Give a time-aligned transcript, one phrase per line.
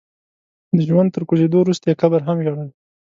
[0.75, 2.69] د ژوند تر کوزېدو وروسته يې قبر هم ژړل.